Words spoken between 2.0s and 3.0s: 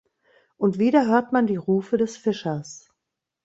Fischers.